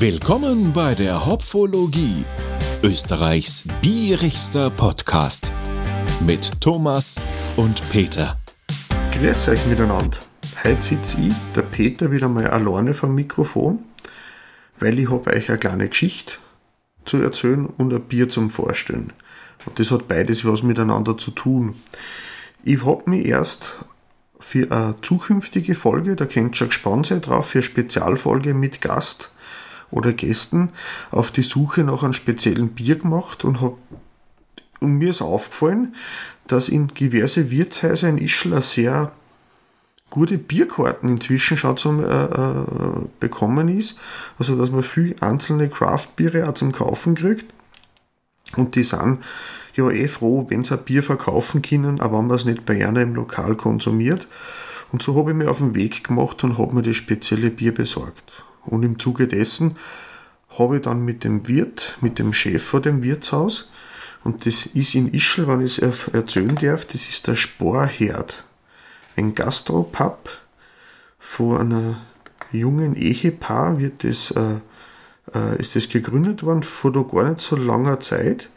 [0.00, 2.24] Willkommen bei der Hopfologie,
[2.84, 5.52] Österreichs bierigster Podcast
[6.24, 7.20] mit Thomas
[7.56, 8.38] und Peter.
[9.10, 10.16] Grüß euch miteinander.
[10.62, 13.80] Heute sitze ich, der Peter, wieder mal alleine vom Mikrofon,
[14.78, 16.34] weil ich habe euch eine kleine Geschichte
[17.04, 19.12] zu erzählen und ein Bier zum Vorstellen.
[19.66, 21.74] Und das hat beides was miteinander zu tun.
[22.62, 23.74] Ich habe mich erst
[24.38, 28.80] für eine zukünftige Folge, da könnt ihr schon gespannt sein drauf, für eine Spezialfolge mit
[28.80, 29.32] Gast
[29.90, 30.70] oder Gästen
[31.10, 33.76] auf die Suche nach einem speziellen Bier gemacht und hab,
[34.80, 35.94] und mir ist aufgefallen,
[36.46, 39.12] dass in diverse Wirtshäuser in Ischl sehr
[40.10, 42.64] gute Bierkarten inzwischen schon zum äh, äh,
[43.20, 43.98] bekommen ist.
[44.38, 47.52] Also dass man viel einzelne Craft-Biere auch zum Kaufen kriegt.
[48.56, 49.18] Und die sind
[49.74, 52.86] ja eh froh, wenn sie ein Bier verkaufen können, aber wenn man es nicht bei
[52.86, 54.26] einer im Lokal konsumiert.
[54.90, 57.74] Und so habe ich mir auf den Weg gemacht und habe mir das spezielle Bier
[57.74, 58.44] besorgt.
[58.68, 59.76] Und im Zuge dessen
[60.58, 63.68] habe ich dann mit dem Wirt, mit dem Chef von dem Wirtshaus,
[64.24, 68.44] und das ist in Ischl, wenn ich es erzählen darf, das ist der Sporherd.
[69.16, 70.28] Ein Gastropub
[71.18, 72.00] von einer
[72.52, 74.60] jungen Ehepaar wird das, äh,
[75.34, 78.48] äh, ist das gegründet worden vor noch gar nicht so langer Zeit.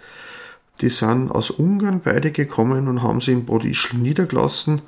[0.81, 4.81] Die sind aus Ungarn beide gekommen und haben sie in Bad Ischl niedergelassen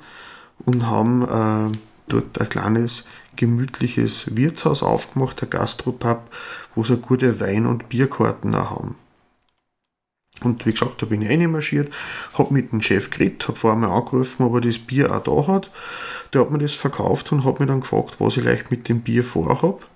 [0.64, 1.76] und haben äh,
[2.08, 6.22] dort ein kleines gemütliches Wirtshaus aufgemacht, ein Gastropub,
[6.74, 8.96] wo sie gute Wein- und Bierkarten auch haben.
[10.42, 11.92] Und wie gesagt, da bin ich reinmarschiert,
[12.34, 15.52] habe mit dem Chef geredet, habe vorher mal angerufen, ob er das Bier auch da
[15.52, 15.70] hat.
[16.32, 19.00] Der hat mir das verkauft und hat mir dann gefragt, was ich leicht mit dem
[19.00, 19.86] Bier vorhab.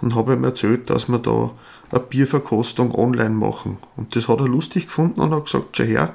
[0.00, 1.52] Und habe ihm erzählt, dass wir da
[1.90, 3.78] eine Bierverkostung online machen.
[3.96, 6.14] Und das hat er lustig gefunden und hat gesagt, schau her,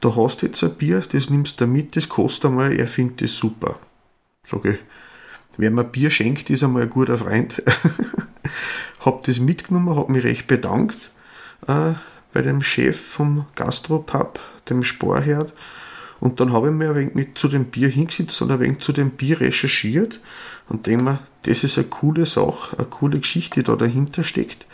[0.00, 3.22] da hast du jetzt ein Bier, das nimmst du mit, das kostet einmal, er findet
[3.22, 3.78] das super.
[4.44, 4.78] Sag ich,
[5.56, 7.62] wer mir Bier schenkt, ist einmal ein guter Freund.
[9.00, 11.12] hab das mitgenommen, hab mich recht bedankt
[11.68, 11.92] äh,
[12.32, 15.52] bei dem Chef vom Gastropub, dem Sporherd.
[16.18, 18.80] Und dann habe ich mir ein wenig mit zu dem Bier hingesetzt und ein wenig
[18.80, 20.20] zu dem Bier recherchiert
[20.68, 24.66] und denke mir, das ist eine coole Sache, eine coole Geschichte, die da dahinter steckt.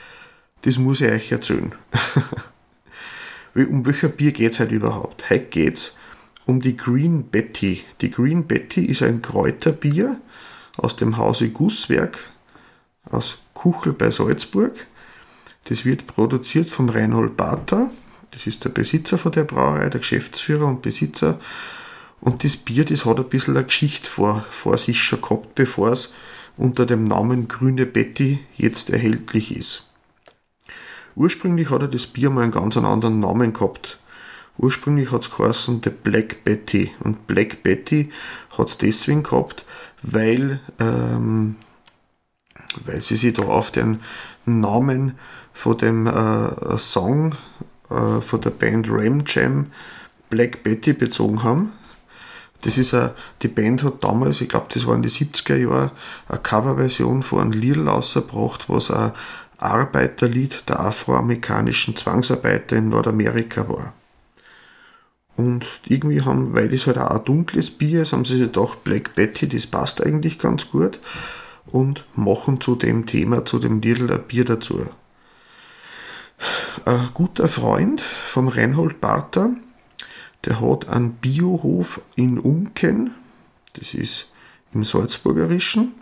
[0.63, 1.75] Das muss ich euch erzählen.
[3.55, 5.29] um welcher Bier geht es heute überhaupt?
[5.29, 5.98] Heute geht es
[6.49, 7.85] um die Green Betty.
[8.01, 10.19] Die Green Betty ist ein Kräuterbier
[10.79, 12.31] aus dem Hause Gusswerk
[13.05, 14.87] aus Kuchel bei Salzburg.
[15.65, 17.91] Das wird produziert vom Reinhold Bater.
[18.31, 21.39] Das ist der Besitzer von der Brauerei, der Geschäftsführer und Besitzer.
[22.23, 25.93] Und das Bier, das hat ein bisschen eine Geschichte vor, vor sich schon gehabt, bevor
[25.93, 26.15] es
[26.57, 29.87] unter dem Namen Grüne Betty jetzt erhältlich ist.
[31.15, 33.99] Ursprünglich hat er das Bier mal einen ganz anderen Namen gehabt.
[34.59, 36.91] Ursprünglich hat es geheißen The Black Betty.
[37.01, 38.11] Und Black Betty
[38.57, 39.65] hat es deswegen gehabt,
[40.03, 41.57] weil, ähm,
[42.85, 44.01] weil sie sich da auf den
[44.45, 45.15] Namen
[45.53, 47.37] von dem äh, Song
[47.89, 49.67] äh, von der Band Ram Jam
[50.29, 51.73] Black Betty bezogen haben.
[52.63, 55.93] Das ist a, die Band hat damals, ich glaube, das war in den 70er Jahren,
[56.29, 59.13] eine Coverversion von einem Lied rausgebracht, was ein
[59.59, 63.93] Arbeiterlied der afroamerikanischen Zwangsarbeiter in Nordamerika war.
[65.39, 68.83] Und irgendwie haben, weil das halt auch ein dunkles Bier ist, haben sie sich gedacht,
[68.83, 70.99] Black Betty, das passt eigentlich ganz gut
[71.67, 74.85] und machen zu dem Thema, zu dem Lidl ein Bier dazu.
[76.85, 79.51] Ein guter Freund vom Reinhold Barter,
[80.45, 83.15] der hat einen Biohof in Unken,
[83.75, 84.33] das ist
[84.75, 85.95] im Salzburgerischen,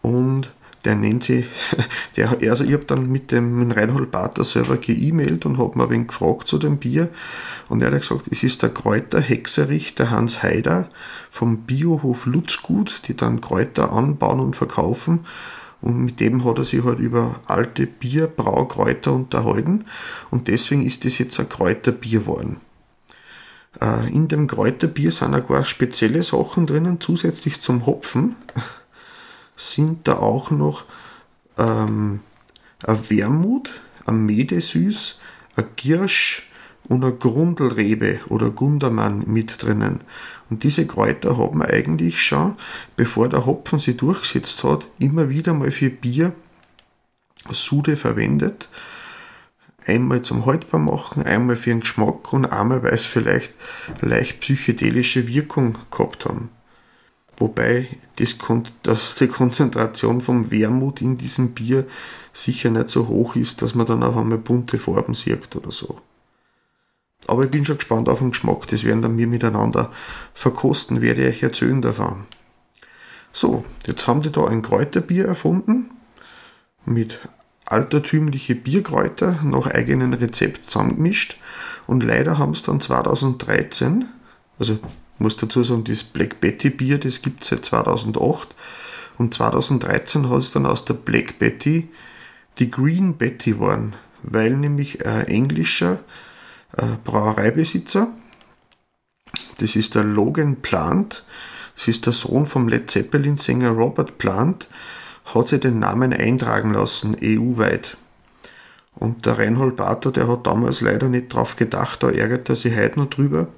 [0.00, 0.50] und
[0.86, 1.44] der nennt sie,
[2.16, 6.06] der, also ich habe dann mit dem Reinhold Bater selber geemailt und habe mir ein
[6.06, 7.08] gefragt zu dem Bier.
[7.68, 10.88] Und er hat gesagt, es ist der Kräuterhexerich, der Hans Haider
[11.28, 15.26] vom Biohof Lutzgut, die dann Kräuter anbauen und verkaufen.
[15.82, 19.84] Und mit dem hat er sich halt über alte Bierbraukräuter unterhalten.
[20.30, 22.60] Und deswegen ist das jetzt ein Kräuterbier geworden.
[23.80, 28.36] Äh, in dem Kräuterbier sind auch gar spezielle Sachen drinnen, zusätzlich zum Hopfen
[29.56, 30.84] sind da auch noch
[31.58, 32.20] ähm,
[32.86, 35.18] ein Wermut, ein Medesüß,
[35.56, 36.50] ein Girsch
[36.84, 40.02] und eine Grundelrebe oder Gundermann mit drinnen.
[40.48, 42.56] Und diese Kräuter haben wir eigentlich schon,
[42.94, 46.32] bevor der Hopfen sie durchgesetzt hat, immer wieder mal für Bier
[47.50, 48.68] Sude verwendet.
[49.84, 53.54] Einmal zum Haltbar machen, einmal für den Geschmack und einmal, weil es vielleicht
[54.00, 56.50] leicht psychedelische Wirkung gehabt haben.
[57.38, 58.36] Wobei das,
[58.82, 61.86] dass die Konzentration vom Wermut in diesem Bier
[62.32, 65.98] sicher nicht so hoch ist, dass man dann auch einmal bunte Farben sieht oder so.
[67.26, 69.92] Aber ich bin schon gespannt auf den Geschmack, das werden dann wir miteinander
[70.32, 72.24] verkosten, werde ich euch erzählen davon.
[73.32, 75.90] So, jetzt haben die da ein Kräuterbier erfunden.
[76.86, 77.18] mit
[77.66, 81.36] altertümliche Bierkräuter nach eigenem Rezept zusammengemischt
[81.86, 84.06] und leider haben es dann 2013,
[84.58, 84.78] also
[85.18, 88.54] muss dazu sagen, das Black Betty Bier, das gibt es seit 2008
[89.18, 91.88] und 2013 hat es dann aus der Black Betty
[92.58, 96.00] die Green Betty geworden, weil nämlich ein englischer
[96.76, 98.08] äh, Brauereibesitzer,
[99.58, 101.24] das ist der Logan Plant,
[101.74, 104.68] das ist der Sohn vom Led Zeppelin-Sänger Robert Plant,
[105.34, 107.96] hat sich den Namen eintragen lassen, EU-weit.
[108.94, 112.74] Und der Reinhold Barter, der hat damals leider nicht drauf gedacht, da ärgert er sich
[112.74, 113.48] heute noch drüber,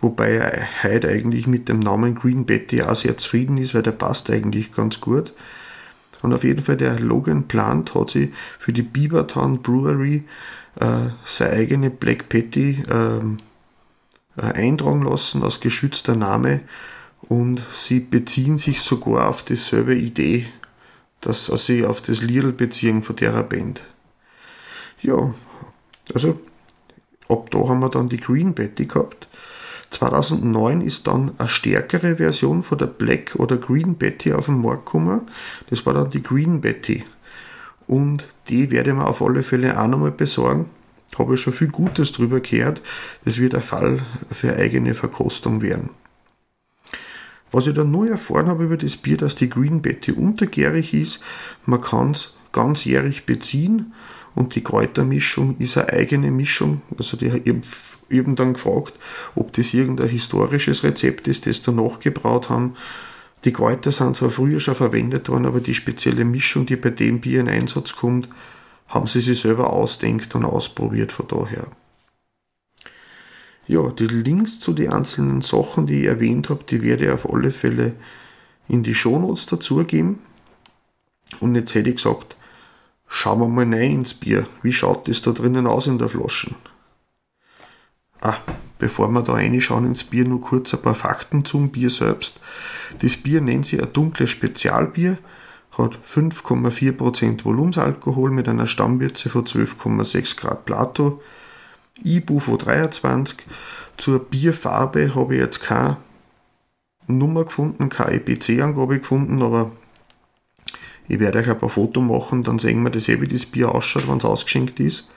[0.00, 3.92] wobei er heute eigentlich mit dem Namen Green Betty auch sehr zufrieden ist, weil der
[3.92, 5.32] passt eigentlich ganz gut.
[6.22, 10.24] Und auf jeden Fall der Logan Plant hat sich für die Beavertown Brewery
[10.80, 13.38] äh, seine eigene Black Betty ähm,
[14.36, 16.60] äh, eintragen lassen als geschützter Name
[17.22, 20.46] und sie beziehen sich sogar auf dieselbe Idee,
[21.20, 23.82] dass sie auf das Lidl beziehen von der Band.
[25.02, 25.34] Ja,
[26.14, 26.40] also
[27.28, 29.28] ab da haben wir dann die Green Betty gehabt.
[29.90, 34.86] 2009 ist dann eine stärkere Version von der Black oder Green Betty auf den Markt
[34.86, 35.22] gekommen.
[35.70, 37.04] Das war dann die Green Betty.
[37.86, 40.70] Und die werde ich mir auf alle Fälle auch nochmal besorgen.
[41.16, 42.82] Habe ich schon viel Gutes drüber gehört.
[43.24, 45.90] Das wird ein Fall für eigene Verkostung werden.
[47.52, 51.22] Was ich dann neu erfahren habe über das Bier, dass die Green Betty untergärig ist,
[51.64, 53.94] man kann es ganzjährig beziehen
[54.36, 56.82] und die Kräutermischung ist eine eigene Mischung.
[56.96, 58.92] Also die haben dann gefragt,
[59.34, 62.76] ob das irgendein historisches Rezept ist, das da nachgebraut haben.
[63.44, 67.20] Die Kräuter sind zwar früher schon verwendet worden, aber die spezielle Mischung, die bei dem
[67.20, 68.28] Bier in Einsatz kommt,
[68.88, 71.68] haben sie sich selber ausdenkt und ausprobiert von daher.
[73.66, 77.32] Ja, die Links zu den einzelnen Sachen, die ich erwähnt habe, die werde ich auf
[77.32, 77.94] alle Fälle
[78.68, 80.18] in die Shownotes dazugeben.
[81.40, 82.35] Und jetzt hätte ich gesagt,
[83.08, 84.46] schauen wir mal rein ins Bier.
[84.62, 86.54] Wie schaut das da drinnen aus in der Flasche?
[88.20, 88.36] Ah,
[88.78, 92.40] bevor wir da reinschauen ins Bier, nur kurz ein paar Fakten zum Bier selbst.
[93.00, 95.18] Das Bier nennt sich ein dunkles Spezialbier,
[95.76, 101.22] hat 5,4% Volumensalkohol mit einer Stammwürze von 12,6 Grad Plato,
[102.04, 103.46] IBU von 23.
[103.96, 105.98] Zur Bierfarbe habe ich jetzt keine
[107.06, 109.70] Nummer gefunden, keine EPC-Angabe gefunden, aber
[111.08, 113.74] ich werde euch ein paar Fotos machen, dann sehen wir das eh, wie das Bier
[113.74, 115.08] ausschaut, wenn es ausgeschenkt ist.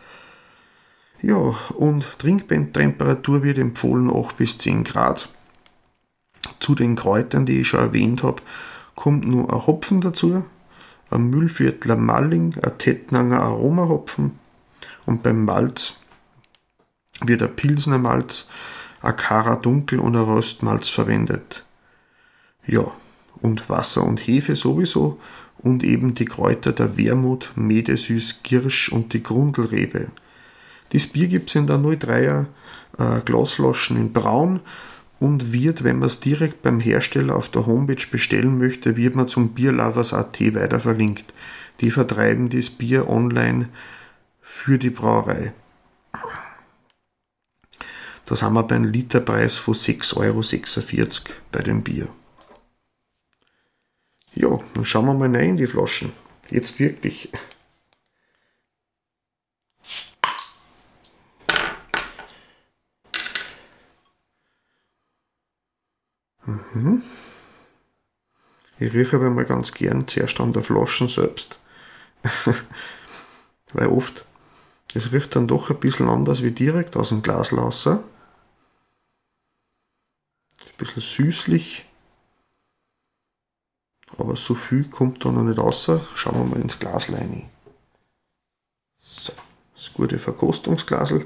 [1.22, 5.30] Ja, und Trinkbandtemperatur wird empfohlen 8 bis 10 Grad.
[6.60, 8.42] Zu den Kräutern, die ich schon erwähnt habe,
[8.96, 10.46] kommt nur ein Hopfen dazu,
[11.10, 14.40] ein Müllviertler Malling, ein Tettnanger Aromahopfen
[15.06, 15.96] und beim Malz
[17.22, 18.50] wird ein Pilsner Malz,
[19.02, 21.66] ein Kara Dunkel und ein Röstmalz verwendet.
[22.66, 22.92] Ja,
[23.42, 25.20] und Wasser und Hefe sowieso
[25.62, 30.08] und eben die Kräuter der Wermut, Medesüß, Kirsch und die Grundelrebe.
[30.92, 32.46] Das Bier gibt es in der 03er
[32.98, 34.62] äh, Glasflaschen in Braun
[35.20, 39.28] und wird, wenn man es direkt beim Hersteller auf der Homepage bestellen möchte, wird man
[39.28, 41.34] zum Bierlovers.at weiter verlinkt.
[41.82, 43.70] Die vertreiben das Bier online
[44.42, 45.54] für die Brauerei.
[48.26, 52.08] Da sind wir bei einem Literpreis von 6,46 Euro bei dem Bier.
[54.36, 56.12] Ja, dann schauen wir mal rein in die Flaschen.
[56.50, 57.30] Jetzt wirklich.
[66.46, 67.04] Mhm.
[68.80, 71.60] Ich rieche aber mal ganz gern zuerst an der Flaschen selbst.
[73.74, 74.26] Weil oft,
[74.94, 78.00] es riecht dann doch ein bisschen anders wie direkt aus dem Glas lassen
[80.80, 81.86] bisschen süßlich.
[84.18, 85.90] Aber so viel kommt da noch nicht raus.
[86.16, 87.50] Schauen wir mal ins Glas rein.
[89.02, 89.34] So,
[89.76, 91.26] das gute Verkostungsglasel.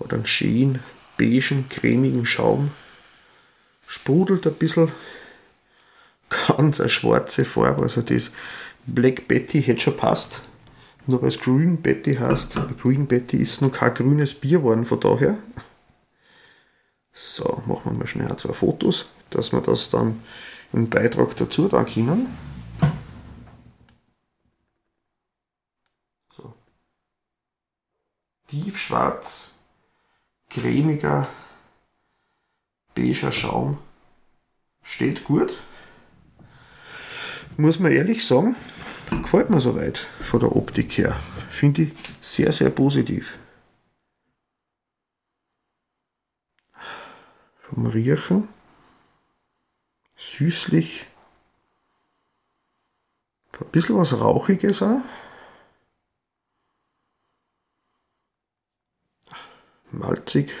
[0.00, 0.80] Hat einen schönen,
[1.16, 2.72] beigen, cremigen Schaum.
[3.86, 4.90] Sprudelt ein bisschen.
[6.28, 7.82] Ganz eine schwarze Farbe.
[7.82, 8.32] Also das
[8.86, 10.42] Black Betty hätte schon passt.
[11.06, 15.00] Nur weil es Green Betty heißt, Green Betty ist noch kein grünes Bier geworden von
[15.00, 15.36] daher.
[17.12, 20.22] So, machen wir mal schnell zwei Fotos, dass wir das dann
[20.72, 22.26] im Beitrag dazu da können.
[26.34, 26.54] So.
[28.48, 29.52] Tiefschwarz,
[30.48, 31.28] cremiger,
[32.94, 33.78] beiger Schaum.
[34.82, 35.52] Steht gut.
[37.58, 38.56] Muss man ehrlich sagen,
[39.10, 41.20] gefällt mir soweit von der Optik her.
[41.50, 41.92] Finde ich
[42.22, 43.34] sehr, sehr positiv.
[47.72, 48.48] Vom Riechen
[50.16, 51.06] süßlich.
[53.58, 55.00] Ein bisschen was Rauchiges auch.
[59.90, 60.52] Malzig.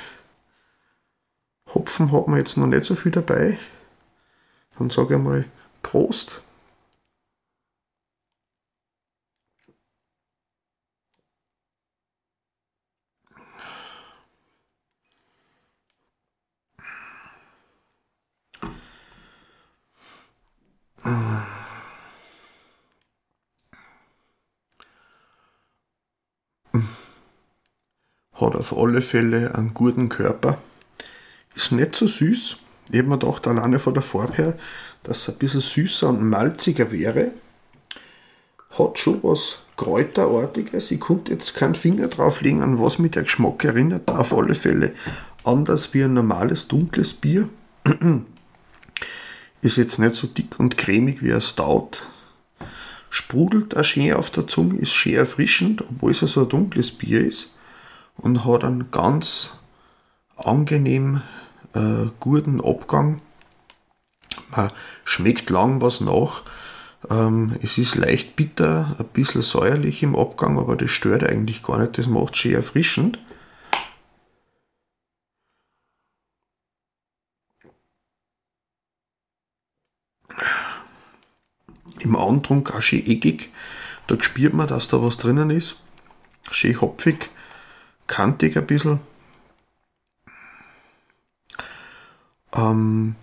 [1.74, 3.58] Hopfen hat man jetzt noch nicht so viel dabei.
[4.78, 5.44] Dann sage ich mal
[5.82, 6.42] Prost.
[28.42, 30.58] Hat auf alle Fälle einen guten Körper.
[31.54, 32.56] Ist nicht so süß.
[32.90, 34.58] Ich habe mir gedacht, alleine von der Farbe her,
[35.04, 37.30] dass es ein bisschen süßer und malziger wäre.
[38.76, 40.90] Hat schon was Kräuterartiges.
[40.90, 44.10] Ich konnte jetzt keinen Finger drauflegen, an was mich der Geschmack erinnert.
[44.10, 44.92] Auf alle Fälle
[45.44, 47.48] anders wie ein normales dunkles Bier.
[49.62, 51.90] Ist jetzt nicht so dick und cremig wie ein Stout.
[53.10, 56.90] Sprudelt auch schön auf der Zunge, ist schön erfrischend, obwohl es ja so ein dunkles
[56.90, 57.51] Bier ist.
[58.22, 59.50] Und hat einen ganz
[60.36, 61.22] angenehm
[61.74, 63.20] äh, guten Abgang.
[64.50, 64.70] Man
[65.04, 66.44] schmeckt lang was nach.
[67.10, 71.78] Ähm, es ist leicht bitter, ein bisschen säuerlich im Abgang, aber das stört eigentlich gar
[71.78, 71.98] nicht.
[71.98, 73.18] Das macht schön erfrischend.
[81.98, 83.50] Im Antrunk auch schön eckig.
[84.06, 85.76] Da spürt man, dass da was drinnen ist.
[86.50, 87.30] Schön hopfig,
[88.06, 89.00] kantig ein bisschen.
[92.54, 93.14] Ähm,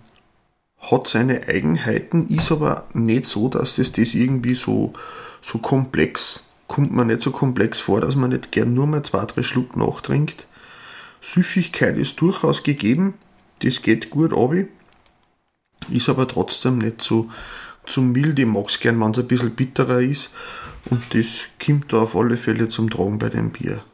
[0.80, 4.92] hat seine Eigenheiten, ist aber nicht so, dass das, das irgendwie so,
[5.40, 9.24] so komplex, kommt man nicht so komplex vor, dass man nicht gern nur mal zwei,
[9.24, 10.46] drei Schluck nachtrinkt.
[11.20, 13.14] Süffigkeit ist durchaus gegeben,
[13.62, 14.54] das geht gut ab,
[15.90, 17.30] ist aber trotzdem nicht so,
[17.86, 18.38] so mild.
[18.38, 20.32] Ich mag es gern, wenn es ein bisschen bitterer ist
[20.88, 23.84] und das kommt da auf alle Fälle zum Tragen bei dem Bier.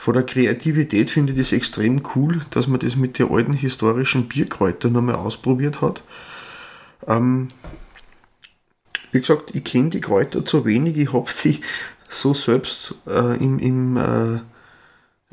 [0.00, 4.28] Von der Kreativität finde ich das extrem cool, dass man das mit den alten historischen
[4.28, 6.02] Bierkräutern nochmal ausprobiert hat.
[7.06, 7.48] Ähm,
[9.12, 11.60] wie gesagt, ich kenne die Kräuter zu wenig, ich habe die
[12.08, 14.40] so selbst äh, im, im, äh,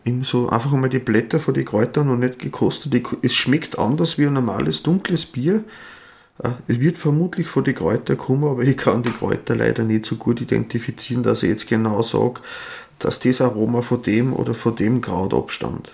[0.03, 2.93] im so einfach einmal die Blätter von den Kräutern noch nicht gekostet.
[3.21, 5.63] es schmeckt anders wie ein normales dunkles Bier.
[6.43, 10.03] Äh, es wird vermutlich von den Kräutern kommen, aber ich kann die Kräuter leider nicht
[10.03, 12.41] so gut identifizieren, dass ich jetzt genau sage,
[12.99, 15.91] dass das Aroma von dem oder von dem Kraut abstammt.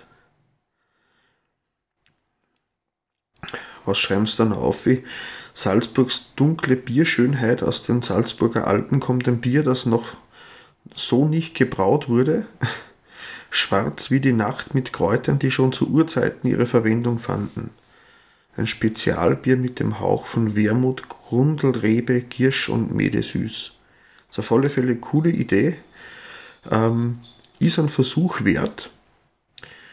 [3.85, 4.85] Was schreiben sie dann auf?
[4.85, 5.03] Wie
[5.53, 10.15] Salzburgs dunkle Bierschönheit aus den Salzburger Alpen kommt ein Bier, das noch
[10.95, 12.45] so nicht gebraut wurde.
[13.49, 17.69] Schwarz wie die Nacht mit Kräutern, die schon zu Urzeiten ihre Verwendung fanden.
[18.55, 23.73] Ein Spezialbier mit dem Hauch von Wermut, Grundelrebe, Kirsch und Medesüß.
[24.29, 25.77] Das ist auf alle Fälle eine coole Idee
[26.71, 27.19] ähm,
[27.59, 28.89] ist ein Versuch wert.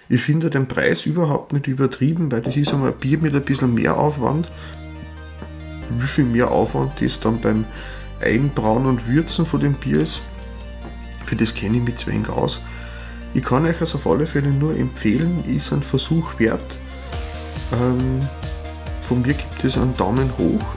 [0.09, 3.43] Ich finde den Preis überhaupt nicht übertrieben, weil das ist einmal ein Bier mit ein
[3.43, 4.51] bisschen mehr Aufwand.
[5.99, 7.65] Wie viel mehr Aufwand das dann beim
[8.21, 10.21] Einbrauen und Würzen von dem Bier ist,
[11.25, 12.59] für das kenne ich mich zu wenig aus.
[13.35, 16.61] Ich kann euch also auf alle Fälle nur empfehlen, ist ein Versuch wert.
[17.73, 18.19] Ähm,
[19.03, 20.75] von mir gibt es einen Daumen hoch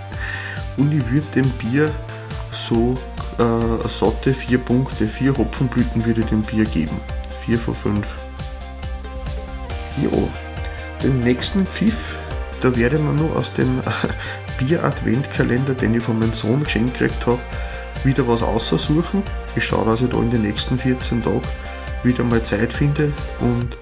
[0.76, 1.94] und ich würde dem Bier
[2.50, 2.94] so
[3.38, 7.00] äh, satte 4 Punkte, 4 Hopfenblüten würde ich dem Bier geben.
[7.44, 8.06] 4 von 5.
[10.02, 10.28] Jo,
[11.02, 12.18] den nächsten Pfiff,
[12.60, 13.80] da werde ich mir nur aus dem
[14.58, 17.38] Bier-Adventkalender, den ich von meinem Sohn geschenkt gekriegt habe,
[18.04, 19.22] wieder was aussuchen.
[19.54, 21.40] Ich schaue, dass ich da in den nächsten 14 Tagen
[22.02, 23.76] wieder mal Zeit finde und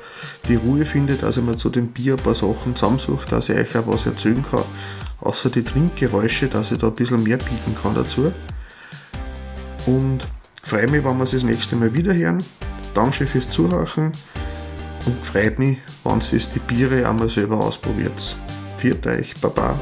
[0.49, 3.57] die Ruhe finde, dass ich mir zu dem Bier ein paar Sachen zusammensuche, dass ich
[3.57, 4.65] euch auch was erzählen kann,
[5.21, 8.33] außer die Trinkgeräusche, dass ich da ein bisschen mehr bieten kann dazu
[9.87, 10.27] und
[10.63, 12.43] freue mich, wenn wir es das nächste Mal wieder hören.
[12.95, 14.13] Danke fürs Zuhören
[15.07, 18.37] und freut mich, wenn ihr die Biere einmal selber ausprobiert.
[18.79, 19.79] Viert euch, Baba.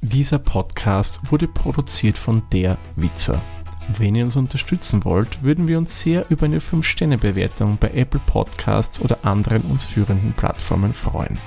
[0.00, 3.42] Dieser Podcast wurde produziert von der Witzer.
[3.88, 9.00] Wenn ihr uns unterstützen wollt, würden wir uns sehr über eine 5-Sterne-Bewertung bei Apple Podcasts
[9.00, 11.38] oder anderen uns führenden Plattformen freuen.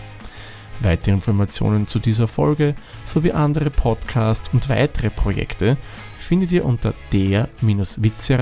[0.79, 5.75] Weitere Informationen zu dieser Folge sowie andere Podcasts und weitere Projekte
[6.17, 8.39] findet ihr unter der-witzer.at.